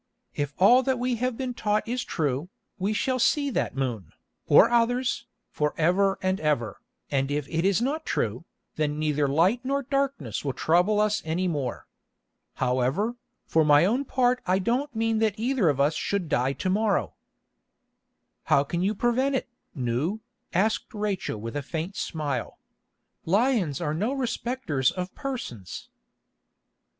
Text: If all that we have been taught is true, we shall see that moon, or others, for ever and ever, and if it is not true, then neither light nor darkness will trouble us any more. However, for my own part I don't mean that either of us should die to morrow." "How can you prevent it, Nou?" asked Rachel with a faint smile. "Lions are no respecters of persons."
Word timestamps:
If 0.33 0.55
all 0.57 0.81
that 0.81 0.97
we 0.97 1.17
have 1.17 1.37
been 1.37 1.53
taught 1.53 1.87
is 1.87 2.03
true, 2.03 2.49
we 2.79 2.91
shall 2.91 3.19
see 3.19 3.51
that 3.51 3.75
moon, 3.75 4.11
or 4.47 4.67
others, 4.67 5.27
for 5.51 5.75
ever 5.77 6.17
and 6.23 6.39
ever, 6.39 6.81
and 7.11 7.29
if 7.29 7.47
it 7.47 7.63
is 7.65 7.83
not 7.83 8.03
true, 8.03 8.43
then 8.77 8.97
neither 8.97 9.27
light 9.27 9.61
nor 9.63 9.83
darkness 9.83 10.43
will 10.43 10.53
trouble 10.57 10.99
us 10.99 11.21
any 11.23 11.47
more. 11.47 11.85
However, 12.55 13.15
for 13.45 13.63
my 13.63 13.85
own 13.85 14.03
part 14.03 14.41
I 14.47 14.57
don't 14.57 14.95
mean 14.95 15.19
that 15.19 15.37
either 15.37 15.69
of 15.69 15.79
us 15.79 15.93
should 15.93 16.27
die 16.29 16.53
to 16.53 16.69
morrow." 16.71 17.13
"How 18.45 18.63
can 18.63 18.81
you 18.81 18.95
prevent 18.95 19.35
it, 19.35 19.49
Nou?" 19.75 20.17
asked 20.51 20.95
Rachel 20.95 21.39
with 21.39 21.55
a 21.55 21.61
faint 21.61 21.95
smile. 21.95 22.57
"Lions 23.25 23.79
are 23.79 23.93
no 23.93 24.13
respecters 24.13 24.89
of 24.89 25.13
persons." 25.13 25.89